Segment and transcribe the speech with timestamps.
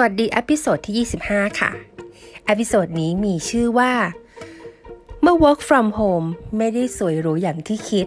[0.00, 1.70] สวัสดี episode ที่ 25 ค่ะ
[2.48, 3.92] episode นี้มีชื่อว่า
[5.22, 6.26] เมื่อ work from home
[6.58, 8.06] ไม่ได้สวยหรูอย่างที่คิด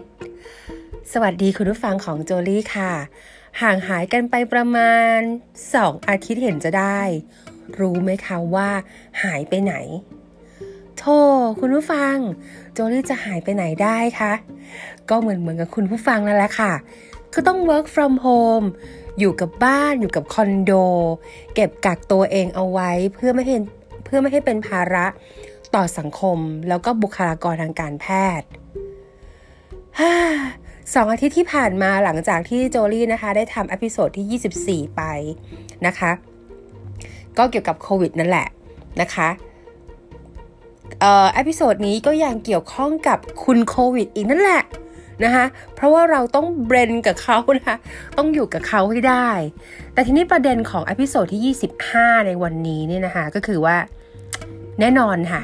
[1.12, 2.92] สวัสดีคุณผู้ฟังของโจลี่ค่ะ
[3.60, 5.18] ห่างหายกันไปประมาณ
[5.64, 7.00] 2 อาทิตย์เห็นจะได้
[7.78, 8.70] รู้ไหมคะว่า
[9.22, 9.74] หายไปไหน
[10.98, 11.04] โถ
[11.60, 12.16] คุณผู้ฟัง
[12.72, 14.32] โจลี่จะหายไปไหนได้คะ
[15.08, 16.72] ก็เหมือนเหมือนกับคุณผู้ฟังนั่นแหละค่ะ
[17.32, 18.66] คือต้อง work from home
[19.18, 20.72] อยู่กับบ้านอยู่กับคอนโด
[21.54, 23.56] เก็บกักตัวเองเอาไว้เพื่อไม่ให้
[24.04, 25.06] เพื่อไม่ให้เป็นภาระ
[25.74, 28.06] ต่อสังคมแล้วก็บุคลากรทางการแพ
[28.40, 28.48] ทย์
[30.94, 35.02] สองอาทิตย์ที่ผ่านมาหลังจากที่โจลี่นะคะ ได้ทำ episode ที่ 24 ไป
[35.86, 36.10] นะคะ
[37.38, 38.48] ก็เกี่ยวกับโควิดนั่นแหละ
[39.00, 39.28] นะคะ
[41.00, 44.62] เอ่อ episode นี้ก็ยังเกี่ยวข้องกับคุณโควิดอีกนั่นแหละ
[45.24, 47.76] นะคะเพราะว่าเราต้อง blend กับเขานะคะ
[48.18, 49.30] ต้องอยู่กับเขาให้ได้
[49.94, 51.56] แต่ทีนี้ประเด็นของ episode ที่
[51.86, 53.76] 25 ในวันนี้เนี่ยนะคะก็คือว่า
[54.80, 55.42] แน่นอนค่ะ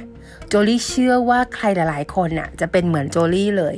[0.49, 3.77] โจลี่เชื่อว่าใครหลายๆ คนน่ะจะเป็นเหมือนโจลี่เลย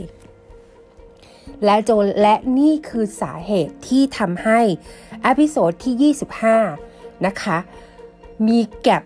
[1.65, 1.91] และโจ
[2.23, 4.61] และนี่คือสาเหตุที่ทำให้
[5.27, 6.12] episode ที่
[6.78, 7.59] 25 นะคะ
[8.47, 9.03] มี gap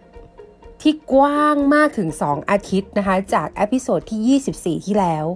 [0.86, 4.40] ที่กว้างมากถึง 2 อาทิตย์นะคะ จาก episode ที่
[4.78, 5.26] 24 ที่แล้ว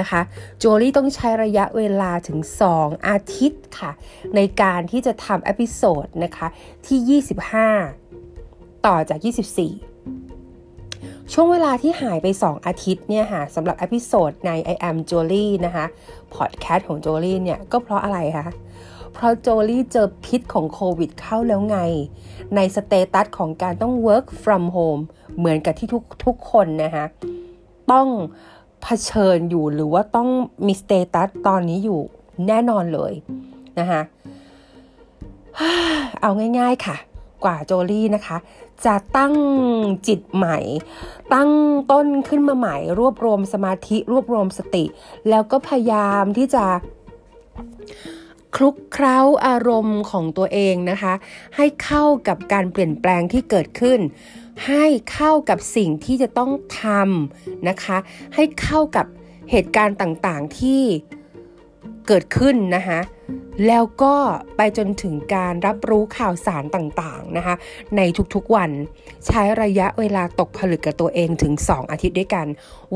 [0.00, 0.20] นะคะ
[0.58, 2.38] โจลี่ต้องใช้ระยะเวลาถึง
[2.72, 3.90] 2 อาทิตย์ค่ะ
[4.36, 6.46] ในการที่จะทำ episode นะคะ
[6.86, 7.20] ที่
[8.16, 9.18] 25 ต่อจาก
[10.24, 15.86] 24ช่วงเวลาที่หายไป 2 อาทิตย์เนี่ยค่ะสำหรับ episode ใน I am Jolie นะคะ
[16.34, 18.46] พอดแคสต์ของโจลี่เนี่ย ก็เพราะอะไรคะ
[19.12, 21.78] เพราะโจลี่เจอพิษของโควิดเข้าแล้วไง
[22.54, 25.02] ใน status ของการต้อง work from home
[25.38, 27.04] เหมือนกับที่ทุกทุกคนนะคะ
[27.92, 28.08] ต้อง
[28.82, 30.28] เผชิญอยู่หรือว่าต้อง
[30.66, 32.00] มี status ตอนนี้อยู่
[32.46, 33.12] แน่นอนเลย
[33.78, 34.02] นะคะ
[36.20, 36.96] เอาง่ายๆค่ะ
[37.44, 38.36] กว่าโจลี่นะคะ
[38.84, 39.34] จะตั้ง
[40.08, 40.58] จิตใหม่
[41.34, 41.50] ตั้ง
[41.90, 44.84] ต้นขึ้นมาใหม่ รวบรวมสมาธิรวบรวมสติ
[45.28, 46.64] แล้วก็พยายามที่จะ
[48.56, 51.14] คลุกเคล้าอารมณ์ของตัวเองนะคะ
[51.56, 54.00] ให้เข้ากับการเปลี่ยนแปลงที่เกิดขึ้น
[54.66, 56.50] ให้เข้ากับสิ่งที่จะต้อง
[56.82, 57.98] ทำนะคะ
[58.34, 59.06] ให้เข้ากับ
[59.50, 60.82] เหตุการณ์ต่างๆที่
[62.06, 63.00] เกิดขึ้นนะคะ
[63.66, 64.14] แล้วก็
[64.56, 67.54] ไปจนถึงการรับรู้ข่าวสารต่างๆนะคะ
[67.96, 68.00] ใน
[68.34, 68.70] ทุกๆวัน
[69.26, 72.46] ใช้ระยะเวลาตกผลึกกับตัวเองถึง 2 อาทิตย์ด้วยกัน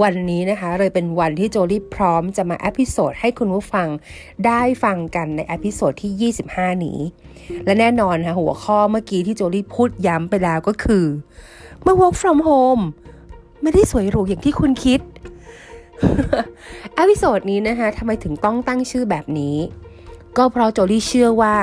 [0.02, 3.88] วันนี้นะคะเลยเป็นวันที่โจลี่พร้อมจะมา episode ให้คุณผู้ฟัง
[4.46, 6.98] ได้ฟังกันใน episode ที่ 25 นี้
[7.64, 11.04] และแน่นอนค่ะหัวข้อเมื่อกี้ที่โจลี่พูดย้ำไปแล้วก็คือ
[11.82, 12.82] เมื่อ work from home
[13.62, 15.00] ไม่ได้สวยหรูอย่างที่คุณคิด
[16.98, 19.56] episode นี้นะคะทำไมถึงต้องตั้งชื่อแบบนี้
[20.36, 21.56] ก็เพราะโจลี่เชื่อว่า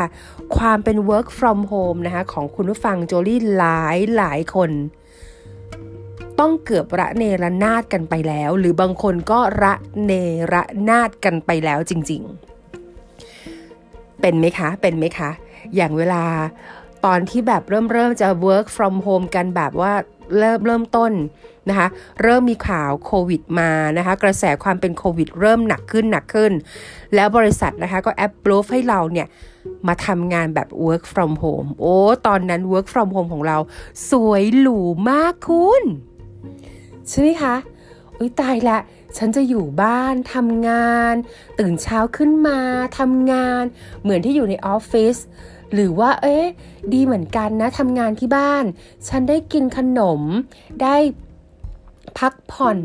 [0.58, 4.72] ความเป็น work from home นะคะของคุณผู้ฟังโจลี่หลายหลายคน
[6.40, 9.74] ต้องเกือบระเนระนาดกันไปแล้ว หรือบางคนก็ระ
[10.04, 10.12] เน
[10.54, 12.22] ระนาดกันไปแล้วจริง
[13.02, 15.30] ๆ เป็นไหมคะ เป็นไหมคะ
[15.76, 16.24] อย่างเวลา
[17.06, 19.94] ตอนที่แบบเริ่มเริ่มจะ work from home กันแบบว่า
[20.38, 21.12] เริ่มเริ่มต้น
[21.70, 21.88] นะคะ
[22.24, 26.52] เริ่มมีข่าวโควิดมานะคะกระแสความเป็นโควิดเริ่มหนักขึ้นหนักขึ้น
[27.16, 29.28] แล้วบริษัทนะคะก็แอปโปรให้เราเนี่ย
[29.88, 31.96] มาทำงานแบบ work from home โอ้
[32.28, 33.58] ตอนนั้น work from home ของเรา
[34.12, 34.80] สวยหรู
[35.10, 35.84] มากคุณ
[37.10, 37.56] ใช่ไหมคะ
[38.18, 38.78] อุ้ยตายละ
[39.18, 41.14] ฉันจะอยู่บ้านทำงาน
[41.60, 42.60] ตื่นเช้าขึ้นมา
[43.00, 43.64] ทำงาน
[44.02, 45.18] เหมือนที่อยู่ในออฟฟิศ
[45.74, 46.46] หรือว่า เอ๊ะ
[46.94, 48.64] ดีเหมือนกันนะทำงานที่บ้าน
[49.08, 50.22] ฉันได้กินขนม
[50.84, 50.98] ได้
[52.20, 52.78] พักผ่อน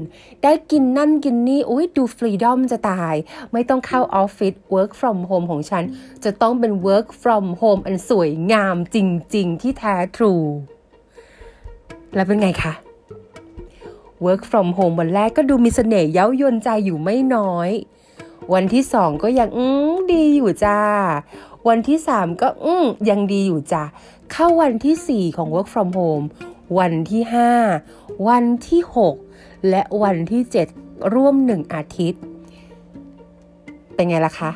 [0.45, 3.15] ได้กินนั่นกินนี่อุ้ยดูฟรีดอมจะตาย
[3.53, 5.85] ไม่ต้องเข้าออฟฟิศ work from home ของฉัน
[6.25, 8.97] จะต้องเป็น work from home อันสวยงามจ
[9.37, 10.35] ริง ๆ ที่แท้ทรู
[12.15, 12.73] แล้วเป็นไงคะ
[14.27, 17.71] work from home วันแรกก็ดูมีเสน่ห์เย้ายวนใจอยู่ไม่น้อย
[18.53, 20.81] วันที่สองก็ยังอืมดีอยู่จ้า
[21.69, 23.85] วันที่3ก็อืมยังดีอยู่จ้ะ
[24.33, 26.27] เข้าวันที่4ของ work from home
[26.79, 27.23] วันที่
[27.75, 28.81] 5วันที่
[29.25, 30.43] 6และวันที่
[30.77, 32.21] 7ร่วม1อาทิตย์
[33.95, 34.51] เป็นไงล่ะคะ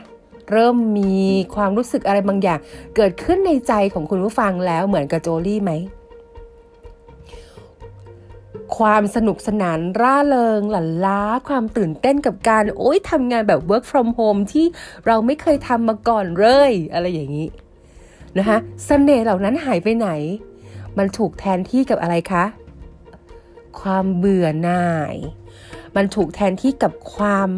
[0.51, 1.17] เริ่มมี
[1.55, 2.59] ความรู้สึกอะไรบางอย่าง
[2.97, 5.73] เกิดขึ้นในใจของคุณผู้ฟังแล้วเหมือนกับโจลี่ไหม
[8.79, 14.67] ความสนุกสนานร่าเริงหลั่นล้า ความตื่นเต้นกับการโอ้ยทำงานแบบ work from home ที่
[15.07, 17.49] เราไม่เคยทำมาก่อนเลย อะไรอย่างนี้
[18.39, 20.09] นะคะสเสน่ห์เหล่านั้นหายไปไหน
[20.99, 22.45] มันถูกแทนที่กับอะไรคะ
[23.81, 25.15] ความเบื่อหน่าย
[25.97, 27.49] มันถูกแทนที่กับความ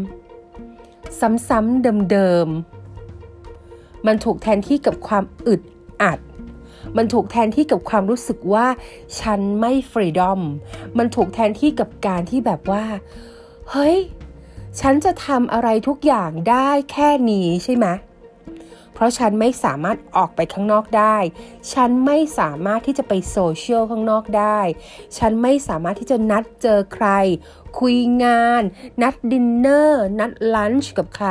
[1.48, 5.62] ซ้ำๆเดิมๆ มันถูกแทนที่กับความอึด
[6.02, 6.18] อัด
[6.96, 8.66] มันถูกแทนที่กับความรู้สึกว่า
[9.20, 10.40] ฉันไม่ฟรีดอม
[10.98, 12.84] มันถูกแทนที่กับการที่แบบว่า
[13.70, 13.96] เฮ้ย
[14.80, 21.16] ฉันจะทำอะไรทุกอย่างได้แค่นี้ใช่ไหมเพราะฉันไม่สามารถออกไปข้างนอกได้
[21.72, 24.60] ฉันไม่สามารถที่จะไปโซเชียลข้างนอกได้
[25.18, 27.08] ฉันไม่สามารถที่จะนัดเจอใคร
[27.80, 28.62] คุยงาน
[29.02, 31.28] นัดดินเนอร์ นัด lunch กับใคร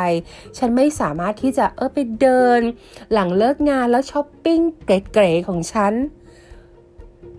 [0.57, 2.62] ฉันไม่สามารถที่จะเออไปเดิน
[3.13, 5.94] หลังเลิกงานแล้วช้อปปิ้งเก๋ๆของฉัน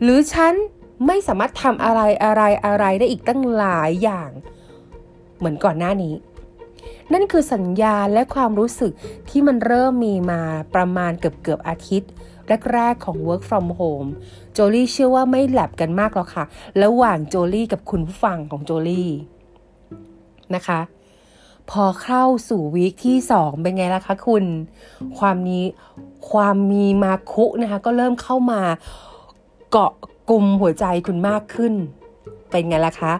[0.03, 0.55] หรือฉัน
[1.07, 4.31] ไม่สามารถทำอะไรอะไรอะไรได้อีกตั้งหลายอย่าง
[5.39, 6.15] เหมือนก่อนหน้านี้
[7.13, 8.93] นั่นคือสัญญาณและความรู้สึก
[9.29, 10.41] ที่มันเริ่มมีมา
[10.75, 12.11] ประมาณเกือบเกือบอาทิตย์
[12.73, 14.09] แรกๆของ work from home
[14.53, 16.45] โจลี่เชื่อว่าไม่แลบกันมากหรอกค่ะ
[16.83, 19.11] ระหว่างโจลี่กับคุณผู้ฟังของโจลี่
[20.55, 20.81] นะคะ
[21.71, 24.45] พอเข้าสู่วีคที่สองเป็นไงล่ะคะคุณ
[25.19, 25.65] ความนี้
[26.31, 28.61] ความมีมาคุนะคะ ก็เริ่มเข้ามา
[29.71, 29.93] เกาะ
[30.31, 31.75] กลุ่มหัวใจคุณมากขึ้น
[32.51, 33.13] เป็นไงล่ะคะ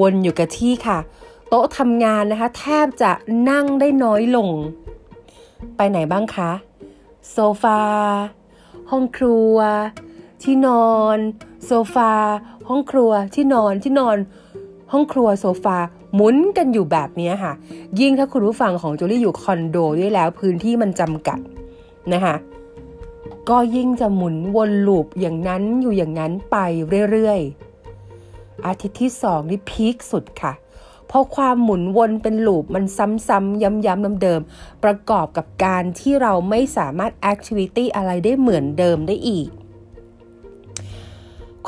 [0.00, 0.98] วนอยู่กับที่ค่ะ
[1.48, 3.12] โต๊ะทำงานนะคะ แทบจะ
[3.50, 4.48] นั่งได้น้อยลง
[5.76, 6.50] ไปไหนบ้างคะ
[7.32, 7.80] โซฟา
[8.90, 9.56] ห้องครัว
[10.42, 11.18] ที่นอน
[11.66, 12.12] โซฟา
[12.68, 14.16] ห้องครัว ที่นอน ที่นอน
[14.92, 15.76] ห้องครัว โซฟา
[16.14, 17.52] หมุนกันอยู่แบบนี้ค่ะ
[18.00, 21.38] ยิ่งถ้าคุณผู้ฟังของจูลี่อยู่คอนโดด้วยแล้วพื้นที่มันจำกัด
[22.12, 22.36] นะคะ
[23.48, 26.56] ก็ยิ่งจะหมุนวนลูปอย่างนั้นอยู่อย่างนั้นไป
[27.10, 30.52] เรื่อยๆ อาทิตย์ที่สองนี่พีคสุดค่ะ
[31.08, 39.48] เพราะความหมุนวนเป็นลูปมันซ้ำๆย้ำๆเดิมๆประกอบกับการที่เราไม่สามารถแอคทิวิตี้อะไรได้เหมือนเดิมได้อีก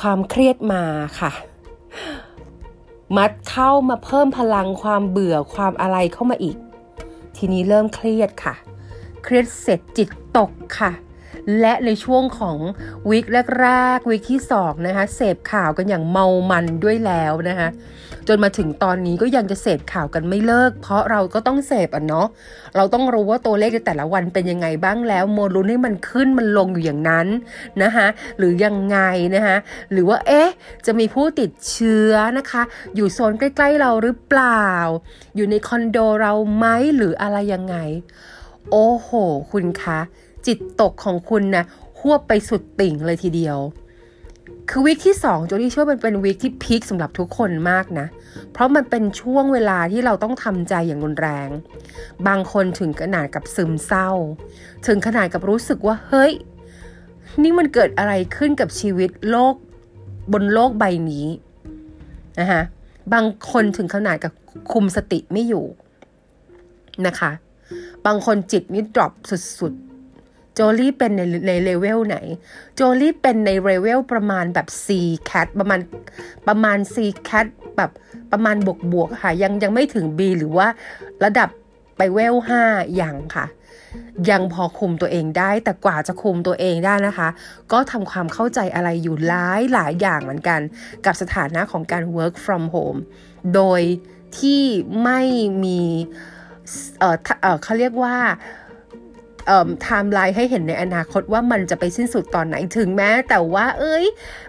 [0.00, 0.82] ความเครียดมา
[1.20, 1.32] ค่ะ
[3.17, 6.56] มัดเข้ามาเพิ่มพลังความเบื่อความอะไรเข้ามาอีก
[7.37, 8.55] ทีนี้เริ่มเครียดค่ะ
[9.25, 10.93] เครียดเสร็จจิตตกค่ะ
[11.61, 12.58] และในช่วงของ
[13.11, 13.26] วิก
[13.61, 17.69] แรกๆวิกที่สองนะคะเสพข่าวกันอย่างเมามันด้วยแล้วนะคะ
[18.29, 22.27] จนมาถึงตอนนี้ก็ยังจะเสพข่าวกันไม่เลิก เพราะเราก็ต้องเสพอะเนาะ
[22.77, 27.27] เราต้องรู้ว่าตัวเลขในแต่ละวันเป็นยังไงบ้างแล้วโมลุนให้มันขึ้นมันลงอยู่อย่างนั้น
[27.83, 28.07] นะคะ
[28.39, 28.99] หรือยังไง
[29.35, 29.57] นะคะ
[29.93, 30.49] หรือว่าเอ๊ะ
[30.87, 32.63] จะมีผู้ติดเชื้อนะคะ
[32.97, 34.69] อยู่โซนใกล้ ๆเราหรือเปล่า
[35.37, 36.67] อยู่ในคอนโดเราไหม
[36.97, 37.77] หรืออะไรยังไง
[38.71, 39.11] โอ้โห
[39.53, 40.01] คุณคะ
[40.47, 41.65] จิตตกของคุณนะ
[42.01, 43.59] หวบไปสุดติ่งเลยทีเดียว
[44.70, 48.06] คือวีคที่2โจลี่เชื่อมันเป็นวีคที่พีคสำหรับทุกคนมากนะ
[48.53, 51.49] เพราะมันเป็นช่วงเวลาที่เราต้องทำใจอย่างรุนแรง
[52.26, 54.11] บางคนถึงขนาดกับซึมเศร้า
[54.87, 56.32] ถึงขนาดกับรู้สึกว่าเฮ้ย
[57.43, 59.55] นี่มันเกิดอะไรขึ้นกับชีวิตโลก
[60.32, 61.26] บนโลกใบนี้
[62.41, 62.62] นะคะ
[63.14, 64.32] บางคนถึงขนาดกับ
[64.73, 65.64] คุมสติไม่อยู่
[67.06, 67.31] นะคะ
[68.06, 69.12] บางคนจิตนี่ดรอป
[69.61, 69.75] สุด
[70.61, 72.19] โจลี่เป็นในในเลเวลไหน
[72.75, 74.87] โจลี่เป็นในเลเวลประมาณแบบ C
[75.31, 75.81] cat ประมาณ
[76.49, 76.97] ประมาณ C
[77.29, 77.47] cat
[77.77, 77.91] แบบ
[78.33, 80.69] ประมาณบวกบวกค่ะ ยังยังไม่ถึง B หรือว่า
[81.25, 81.49] ระดับ
[81.97, 82.35] ไปเวล
[82.65, 83.47] 5อย่างค่ะ
[84.31, 87.29] ยังพอคุมตัวเองได้แต่กว่าจะคุมตัวเองได้นะคะ
[87.73, 90.61] ก็ทำความเข้าใจอะไรอยู่หลายหลายอย่างเหมือนกัน
[91.07, 93.00] กับสถานะของการ work from home
[93.55, 93.83] โดย
[94.38, 94.62] ที่
[95.05, 95.21] ไม่
[95.65, 95.81] มี
[96.99, 98.17] เออเออเขาเรียกว่า
[99.49, 104.05] ไทม์ไลน์ให้เห็นในอนาคตว่ามันจะไปสิ้นสุดตอนไหนถึงแม้ แต่ว่าเอ้ย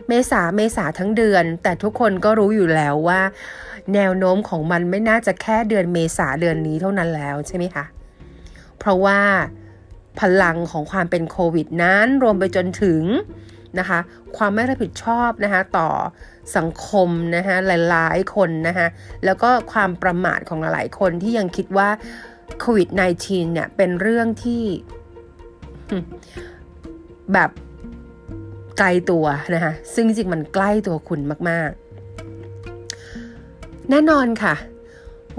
[0.07, 3.21] เมษาเมษาทั้งเดือน แต่ทุกคนก็รู้อยู่แล้วว่า
[3.95, 7.85] แนวโน้มของมันไม่น่าจะแค่เดือนเมษาเดือนนี้เท่านั้นแล้วใช่ไหมคะ
[8.79, 9.19] เพราะว่า
[10.19, 13.03] พลังของความเป็นโควิดนั้นรวมไปจนถึง
[13.79, 13.99] นะคะ
[14.37, 15.89] ความไม่รับผิดชอบนะคะต่อ
[16.57, 18.87] สังคมนะคะหลายๆคนนะคะ
[19.25, 21.89] แล้วก็ความประมาทของหลายๆคนที่ยังคิดว่า
[22.59, 22.89] โควิด
[23.21, 24.63] -19 เนี่ยเป็นเรื่องที่
[27.33, 27.51] แบบ
[28.77, 29.25] ไกลตัว
[29.55, 31.69] นะคะซึ่งจริงมันใกล้ตัวคุณมาก
[32.95, 34.55] ๆ แน่นอนค่ะ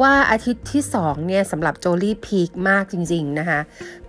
[0.02, 3.60] ว่าอาทิตย์ที่สองเนี่ยสำหรับโจลี่พีคมากจริง ๆ นะคะ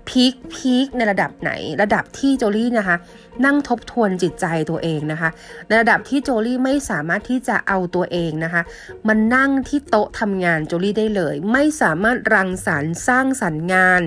[0.10, 2.98] พีคพีคในระดับไหน ระดับที่โจลี่นะคะ
[3.46, 5.29] นั่งทบทวนจิตใจตัวเองนะคะ
[5.67, 8.62] ในระดับที่โจลี่ไม่สามารถที่จะเอาตัวเองนะคะ
[9.08, 14.01] มานั่งที่โต๊ะทำงานโจลี่ได้เลย ไม่สามารถรังสรรค์สร้างสรรค์งาน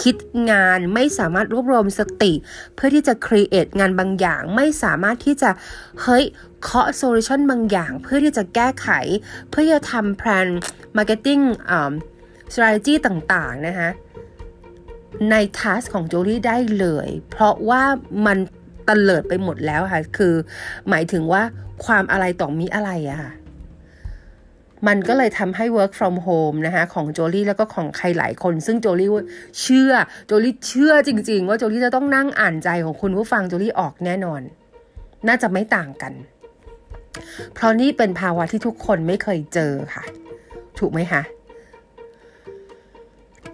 [0.00, 0.16] คิด
[0.50, 2.32] งานไม่สามารถรวบรวมสติ
[2.74, 5.50] เพื่อที่จะ create งานบางอย่าง ไม่สามารถที่จะ
[6.02, 6.24] เฮ้ย
[6.62, 8.88] เคาะ solution บางอย่าง เพื่อที่จะแก้ไข
[9.50, 10.46] เพื่อจะทำ plan
[10.96, 11.92] marketing อ่า
[12.52, 13.90] strategy ต่างๆนะคะ
[15.30, 17.82] ในทัสของโจลี่ได้เลย เพราะว่า
[18.26, 18.38] มัน
[18.88, 20.34] ตเลิดไปหมดแล้วค่ะ คือ
[20.88, 21.42] หมายถึงว่า
[21.84, 23.32] ความอะไรต่อมีอะไรอะค่ะ
[24.86, 29.08] มันก็เลยทำให้ work from home นะคะของโจลี่แล้วก็ของใครหลายคน ซึ่งโจลี่
[29.60, 29.92] เชื่อ
[30.26, 34.40] โจลี่เชื่อจริง ๆ ว่าโจลี่จะต้องนั่งอ่านใจของคุณผู้ฟังโจลี่ออกแน่นอน
[35.28, 36.12] น่าจะไม่ต่างกัน
[37.54, 40.04] เพราะนี่เป็นภาวะที่ทุกคนไม่เคยเจอค่ะ
[40.78, 41.22] ถูกไหมคะ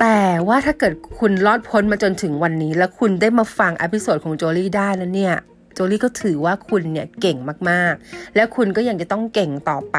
[0.00, 5.34] แต่ว่าถ้าเกิดคุณรอดพ้นมาจนถึงวันนี้ แล้วคุณได้มาฟัง episode ของโจลี่ได้แล้วเนี่ย
[5.74, 7.36] โจลี่ก็ถือว่าคุณเนี่ยเก่ง
[7.70, 9.96] มากๆ และคุณก็ยังจะต้องเก่งต่อไป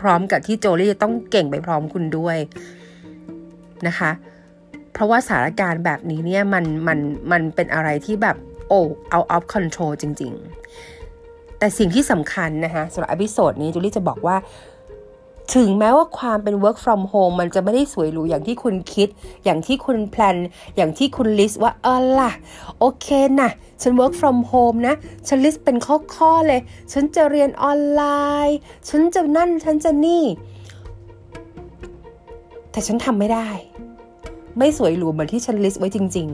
[0.00, 2.36] พร้อมๆ กับที่โจลี่จะต้องเก่งไปพร้อมคุณด้วย
[3.86, 4.10] นะคะ
[4.92, 6.98] เพราะว่าสถานการณ์แบบนี้เนี่ยมันมัน
[7.32, 8.36] มันเป็นอะไรที่แบบ
[8.68, 8.80] โอ้
[9.14, 10.32] out of control จริง
[10.96, 14.36] ๆ แต่สิ่งที่สำคัญนะคะสำหรับ episode นี้โจลี่จะบอกว่า
[15.52, 19.08] ถึงแม้ว่าความเป็น work from home มันจะไม่ได้สวยหรูอย่างที่คุณคิด
[19.44, 20.36] อย่างที่คุณ plan
[20.76, 22.32] อย่างที่คุณ list ว่าเออล่ะ
[22.78, 23.06] โอเค
[23.40, 23.50] นะ
[23.82, 24.94] ฉัน work from home นะ
[25.28, 25.76] ฉัน list เป็น
[26.16, 26.60] ข้อๆเลย
[26.92, 28.02] ฉันจะเรียนออนไล
[28.48, 28.58] น์
[28.88, 30.24] ฉันจะนั่น ฉันจะนี่
[32.70, 33.48] แต่ฉันทำไม่ได้
[34.58, 36.28] ไม่สวยหรูเหมือนที่ฉัน list ไว้จริง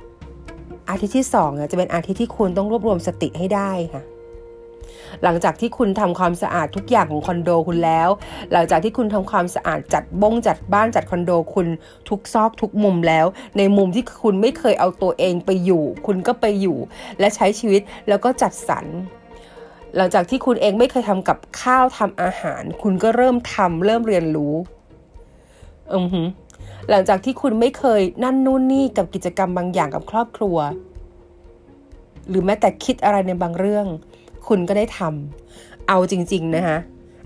[0.00, 4.02] ๆ อาทิตย์ที่สองจะเป็นอาทิตย์ที่คุณต้องรวบรวมสติให้ได้ค่ะ
[5.22, 8.08] หลังจากที่คุณทำความสะอาดทุกอย่างของคอนโดคุณแล้ว
[8.52, 11.66] หลังจากที่คุณทำความสะอาดจัดบงจัดบ้านจัดคอนโดคุณ
[12.08, 13.26] ทุกซอกทุกมุมแล้ว
[13.58, 16.78] ในมุมที่คุณไม่เคยเอาตัวเองไปอยู่ คุณก็ไปอยู่
[17.18, 18.86] และใช้ชีวิตแล้วก็จัดสรร
[19.96, 24.54] หลังจากที่คุณเองไม่เคยทำกับข้าวทำอาหาร คุณก็เริ่มทำเริ่มเรียนรู้
[25.94, 26.28] อือหือ
[26.90, 30.56] หลังจากที่คุณไม่เคยนั่นนู่นนี่กับกิจกรรมบางอย่างกับครอบครัว
[32.28, 33.86] หรือแม้แต่คิดอะไรในบางเรื่อง
[34.48, 36.78] คุณก็ได้ทำเอาจริง ๆ นะคะ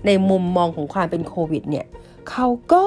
[0.05, 1.85] ในมุมมองของความเป็นโควิดเนี่ย
[2.29, 2.85] เขาก็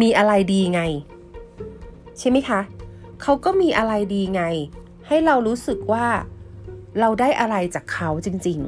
[0.00, 0.82] มีอะไรดีไง
[2.18, 2.60] ใช่ไหมคะ
[3.22, 4.42] เขาก็มีอะไรดีไง
[5.06, 6.06] ให้เรารู้สึกว่า
[7.00, 8.58] เราได้อะไรจากเขาจริง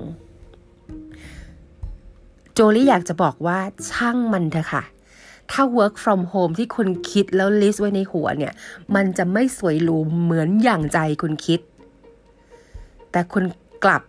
[1.19, 3.59] ๆ โจลี่อยากจะบอกว่า
[3.91, 4.83] ช่างมันเถอะค่ะ
[5.51, 8.53] ถ้า work from home ที่คุณคิดแล้วลิสต์ไว้ในหัวเนี่ย
[8.95, 11.61] มันจะไม่สวยหรูเหมือนอย่างใจคุณคิด
[13.13, 13.45] แต่คุณ
[13.85, 14.03] กลับ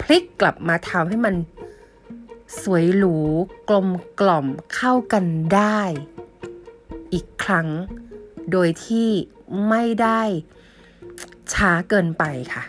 [0.00, 1.34] พลิกกลับมาทำให้มัน
[2.62, 3.16] สวยหรู
[3.68, 3.88] กลม
[4.20, 5.24] กล่อมเข้ากัน
[5.54, 5.80] ได้
[7.12, 7.68] อีกครั้ง
[8.52, 9.08] โดยที่
[9.68, 10.22] ไม่ได้
[11.52, 12.64] ช้าเกินไปค่ะ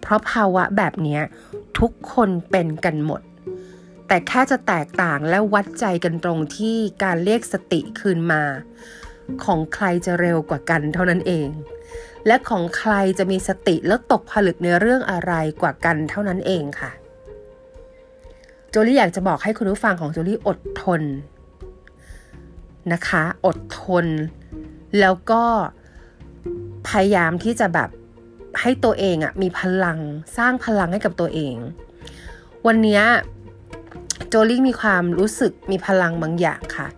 [0.00, 1.18] เพราะภาวะแบบนี้
[1.78, 3.20] ทุกคนเป็นกันหมด
[4.06, 8.42] แต่แค่จะแตกต่างและวัดใจกันตรงที่การเรียกสติคืนมา
[9.44, 11.48] ของใครจะเร็วกว่ากันเท่านั้นเอง
[12.26, 16.90] และของใครจะมีสติแล้วตกผลึกในเรื่องอะไรกว่ากันเท่านั้นเองค่ะ
[18.70, 21.02] โจลี่อยากจะบอกให้คุณผู้ฟังของโจลี่อดทน
[22.92, 24.06] นะคะ อดทน
[25.00, 25.44] แล้วก็
[26.88, 27.90] พยายามที่จะแบบ
[28.60, 29.98] ให้ตัวเองอะมีพลัง
[30.36, 31.56] สร้างพลังให้กับตัวเอง
[32.66, 33.00] วันนี้
[34.28, 36.88] โจลี่มีความรู้สึกมีพลังบางอย่างค่ะ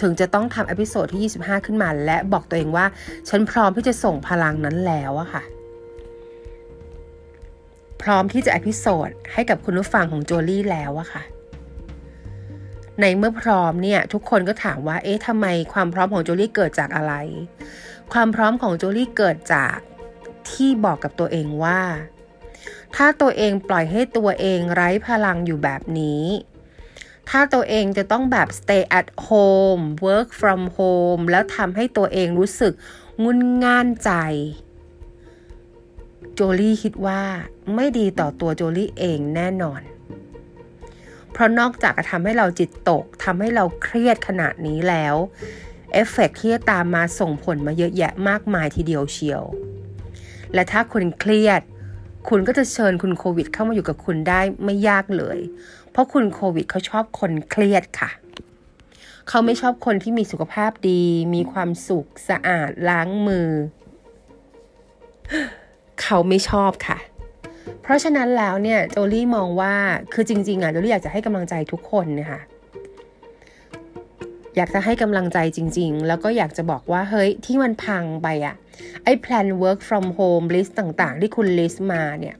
[0.00, 2.86] ถึงจะต้องทำ episode ที่ 25 ขึ้นมา และบอกตัวเองว่า
[3.28, 5.42] ฉันพร้อมที่จะส่งพลังนั้นแล้วอะค่ะ
[8.02, 11.22] พร้อมที่จะ episode ให้กับคุณผู้ฟังของโจลี่แล้วอะค่ะ
[13.00, 17.14] ในเมื่อพร้อมเนี่ย ทุกคนก็ถามว่า เอ๊ะทำไมความพร้อมของโจลี่เกิดจากอะไร
[18.12, 19.76] ความพร้อมของโจลี่เกิดจาก
[20.50, 21.80] ที่บอกกับตัวเองว่า
[22.96, 26.22] ถ้าตัวเองปล่อยให้ตัวเองไร้พลังอยู่แบบนี้
[27.34, 32.72] ถ้าตัวเองจะต้องแบบ stay at home work from home แล้วทำให้ตัวเองรู้สึก
[33.22, 34.10] งุนง่านใจ
[36.34, 37.22] โจลี่คิดว่า
[37.74, 39.80] ไม่ดีต่อตัวโจลี่เองแน่นอน
[41.32, 45.16] เพราะนอกจากจะทำให้เราจิตตกทำให้เราเครียดขนาดนี้แล้ว
[45.92, 49.42] เอฟเฟกที่จะตามมาส่งผลมาเยอะแยะมากมายทีเดียวเชียว
[50.54, 51.62] และถ้าคุณเครียด
[52.28, 55.38] คุณก็จะเชิญคุณโควิดเข้ามาอยู่กับคุณได้ไม่ยากเลย
[55.92, 58.10] เพราะคุณโควิดเขาชอบคนเครียดค่ะ
[59.28, 61.02] เขาไม่ชอบคนที่มีสุขภาพดี
[61.34, 63.48] มีความสุขสะอาดล้างมือ
[66.02, 66.98] เขาไม่ชอบค่ะ
[67.82, 69.74] เพราะฉะนั้นแล้วเนี่ยโจลี่มองว่า
[70.12, 72.40] คือจริง ๆอะโจลี่อยากจะให้กำลังใจทุกคนนะคะ
[74.56, 78.54] อยากจะให้กำลังใจจริง ๆ แล้วก็อยากจะบอกว่า เฮ้ย ที่มันพังไปอะ
[79.04, 82.36] ไอ้แพลน work from home list ต่างๆ ที่คุณ list มาเนี่ย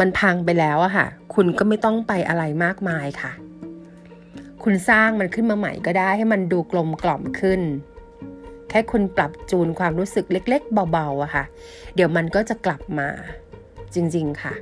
[0.00, 3.32] มันพังไปแล้วอะค่ะ คุณก็ไม่ต้องไปอะไรมากมายค่ะ
[4.62, 7.60] คุณสร้างมันขึ้นมาใหม่ก็ได้ให้มันดูกลมกล่อมขึ้น
[8.68, 11.44] แค่คุณปรับจูนความรู้สึกเล็ก ๆ เบาๆอะค่ะ
[11.94, 13.08] เดี๋ยวมันก็จะกลับมา
[13.94, 14.54] จริงๆค่ะ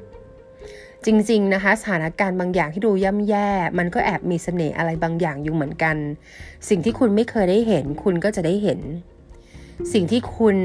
[1.06, 5.96] จริงๆนะคะ สถานการณ์บางอย่างที่ดูย่ำแย่ มันก็แอบมีเสน่ห์อะไรบางอย่างอยู่เหมือนกัน
[6.68, 8.80] สิ่งที่คุณไม่เคยได้เห็น คุณก็จะได้เห็น
[9.92, 10.56] สิ่งที่คุณ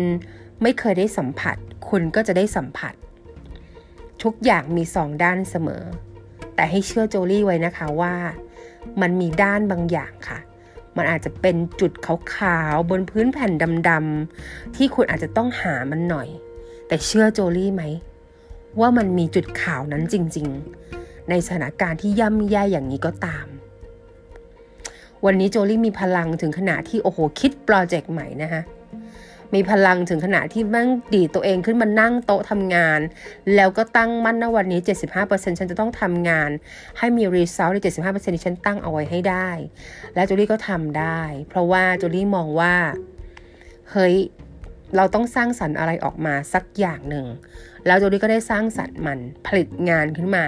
[0.61, 1.57] ไม่เคยได้สัมผัส
[1.89, 2.93] คุณก็จะได้สัมผัส
[4.23, 5.83] ทุกอย่างมีสองด้านเสมอ
[6.55, 8.15] แต่ให้เชื่อโจลี่ไว้นะคะว่า
[9.01, 10.39] มันมีด้านบางอย่างค่ะ
[10.97, 13.51] มันอาจจะเป็นจุดขาวๆบนพื้นแผ่น
[13.89, 16.27] ดำๆที่คุณอาจจะต้องหามันหน่อย
[16.87, 17.83] แต่เชื่อโจลี่ไหม
[18.79, 23.45] ว่ามันมีจุดขาวนั้นจริงๆ ในสถานการณ์ที่ย่ำแย่อย่างนี้ก็ตาม
[25.25, 28.61] วันนี้โจลี่มีพลังถึงขนาดที่โอ้โหคิดโปรเจกต์ใหม่นะคะ
[29.53, 33.00] มีพลังถึงขนาดที่มั่งดีตัวเองขึ้นมานั่งโต๊ะทำงาน
[33.55, 34.79] แล้วก็ตั้งมั่นนะวันนี้
[35.20, 36.50] 75%ฉันจะต้องทำงาน
[36.98, 37.77] ให้มี result ใน
[38.08, 39.50] 75%ที่ฉันตั้งเอาไว้ให้ได้
[40.15, 42.75] และโจลี่ก็ทำได้ เพราะว่าโจลี่มองว่า
[43.91, 44.15] เฮ้ย
[44.96, 47.25] เราต้องสร้างสรรค์อะไรออกมาสักอย่างหนึ่ง
[47.86, 50.46] แล้วโจลี่ก็ได้สร้างสรรค์มันผลิตงานขึ้นมา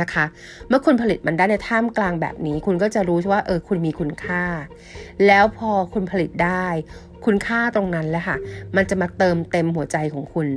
[0.00, 0.24] นะคะ
[0.68, 4.44] เมื่อคุณผลิตมันได้ในท่ามกลางแบบนี้ คุณก็จะรู้ว่าเออคุณมีคุณค่า
[5.26, 6.66] แล้วพอคุณผลิตได้
[7.26, 8.36] คุณค่าตรงนั้นแหละค่ะ
[8.76, 10.48] มันจะมาเติมเต็มหัวใจของคุณ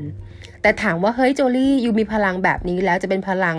[0.62, 3.58] แต่ถามว่าเฮ้ยโจลี่ยูมีพลังแบบนี้แล้วจะเป็นพลัง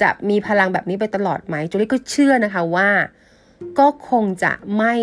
[0.00, 2.88] จะมีพลังแบบนี้ไปตลอดไหมโจลี่ก็เชื่อนะคะว่า
[3.78, 4.94] ก็คงจะไม่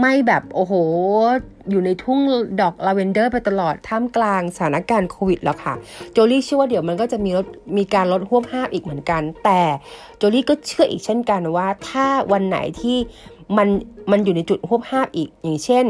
[0.00, 0.74] ไม่แบบโอ้โห
[1.70, 2.20] อยู่ในทุ่ง
[2.60, 5.74] ดอกลาเวนเดอร์ไปตลอดท่ามกลางสถานการณ์โควิดแล้วค่ะ
[6.12, 9.60] โจลี่เชื่อว่าเดี๋ยวมันก็จะมีลดมีการลดห่วงห้ามอีกเหมือนกัน แต่
[10.16, 12.96] โจลี่ก็เชื่ออีกเช่นกันว่า ถ้าวันไหนที่
[13.56, 13.68] มัน
[14.10, 15.86] มันอยู่ในจุดห่วงห้ามอีกอย่างเช่น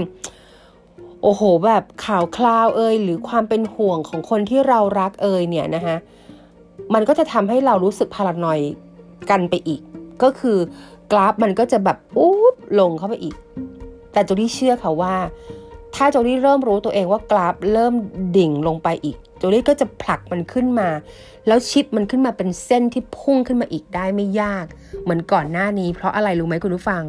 [1.22, 5.96] โอ้โหแบบข่าวคราวเอยหรือความเป็นห่วงของคนที่เรารักเอยเนี่ยนะคะ
[6.94, 8.60] มันก็จะทำให้เรารู้สึกพารานอย
[9.30, 9.80] กันไปอีก
[10.22, 10.58] ก็คือ
[11.12, 13.34] กราฟมันก็จะแบบอุ๊บลงเข้าไปอีก
[14.12, 15.14] แต่โจลี่เชื่อค่ะว่า
[15.94, 17.94] ถ้าโจลี่เริ่มรู้ตัวเองว่ากราฟเริ่ม
[18.37, 20.88] ดิ่งลงไปอีก โจลี่ก็จะผลักมันขึ้นมา
[21.46, 24.66] แล้วชิปมันขึ้นมาเป็นเส้นที่พุ่งขึ้นมาอีกได้ไม่ยาก
[25.03, 27.05] เหมือนก่อนหน้านี้ เพราะอะไรรู้ไหมคุณผู้ฟัง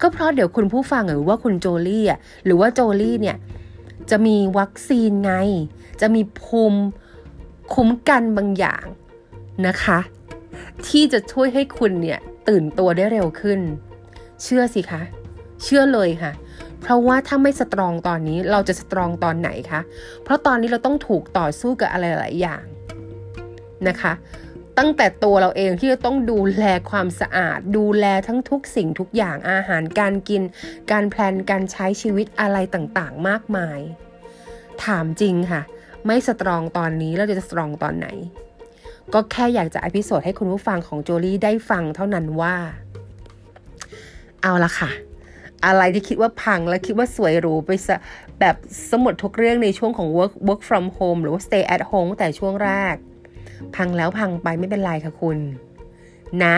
[0.00, 3.36] ก็เพราะเดี๋ยวคุณผู้ฟังหรือว่าคุณโจลี่อะหรือว่าโจลี่เนี่ย
[4.10, 5.32] จะมีวัคซีนไง
[6.00, 6.80] จะมีภูมิ
[7.74, 8.84] คุ้มกันบางอย่าง
[9.66, 9.98] นะคะ
[10.86, 13.60] ที่จะช่วยให้คุณเนี่ยตื่นตัวได้เร็วขึ้น
[14.42, 15.02] เชื่อสิคะ
[15.62, 16.32] เชื่อเลยค่ะ
[16.90, 19.80] ราะว่าถ้าไม่สตรองตอนนี้เราจะสตรองตอนไหนคะ
[20.24, 22.64] เพราะตอนนี้เราต้องถูกต่อสู้กับอะไรหลายอย่าง
[23.88, 24.12] นะคะ
[24.78, 30.42] ตั้งแต่ตัวเราเองที่จะต้องดูแลความสะอาด ดูแลทั้งทุกสิ่งทุกอย่างอาหารการกิน
[30.90, 33.80] การแพลนการใช้ชีวิตอะไรต่างๆ มากมาย
[34.84, 35.62] ถามจริงค่ะ
[36.06, 38.08] ไม่สตรองตอนนี้เราจะสตรองตอนไหน
[39.14, 42.56] ก็แค่อยากจะอพิโซดให้คุณผู้ฟังของโจลี่ได้ฟังเท่านั้นว่า
[44.42, 44.90] เอาละค่ะ
[45.66, 47.70] อะไรที่คิดว่าพังและคิดว่าสวยหรูไป
[48.40, 48.56] แบบ
[48.90, 52.94] สมดทุกเรื่องในช่วงของ work work from home หรือว่า stay at home แต่ช่วงแรก
[53.76, 55.38] พังแล้วพังไปไม่เป็นไรค่ะคุณ
[56.44, 56.56] นะ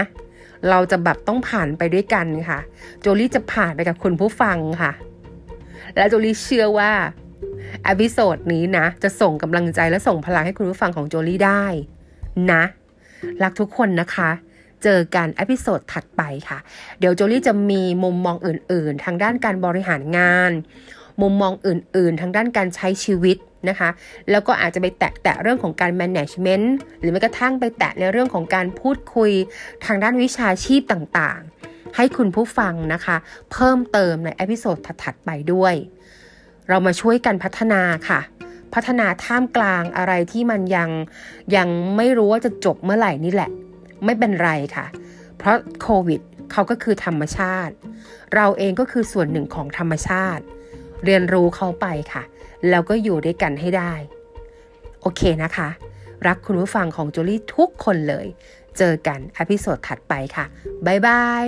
[0.70, 2.58] เราจะแบบต้องผ่านไปด้วยกันค่ะ
[3.00, 4.92] โจลี่จะผ่านไปกับคุณผู้ฟังค่ะ
[5.96, 6.92] และโจลี่เชื่อว่า
[7.88, 11.64] episode นี้นะ จะส่งกำลังใจและส่งพลังให้คุณผู้ฟังของโจลี่ได้
[12.52, 12.62] นะ
[13.42, 14.30] รักทุกคนนะคะ
[14.82, 16.58] เจอกัน episode ถัดไปค่ะ
[16.98, 20.52] เดี๋ยวโจลี่จะมีมุมมองอื่น ๆ ทางด้านการบริหารงาน
[21.22, 23.36] มุมมองอื่น ๆ ทางด้านการใช้ชีวิต
[23.68, 23.90] นะคะ
[24.30, 26.66] แล้วก็อาจจะไปแตะแตะเรื่องของการ management
[27.00, 29.32] หรือแม้กระทั่งไปแตะในเรื่องของการพูดคุย
[29.84, 33.16] ทางด้านวิชาชีพต่าง ๆ ให้คุณผู้ฟังนะคะ
[33.52, 35.74] เพิ่มเติมในอพิโซดถัด ๆ ไปด้วย
[36.68, 38.20] เรามาช่วยกันพัฒนาค่ะ
[38.74, 40.90] พัฒนาท่ามกลางอะไรที่มันยัง
[41.56, 43.50] ยังไม่รู้ว่าจะจบเมื่อไหร่นี่แหละ
[44.04, 44.86] ไม่เป็นไรค่ะ
[45.38, 46.20] เพราะโควิด
[46.52, 47.74] เขาก็คือธรรมชาติ
[48.34, 50.44] เราเองก็คือส่วนหนึ่งของธรรมชาติ
[51.04, 52.22] เรียนรู้เขาไปค่ะ
[52.70, 53.92] แล้วก็อยู่ด้วยกันให้ได้
[55.00, 55.68] โอเคนะคะ
[56.26, 58.26] รักคุณผู้ฟังของจูลี่ทุกคนเลย
[58.78, 60.44] เจอกันอพิโซดถัดไปค่ะ
[60.86, 61.44] บ๊ายบาย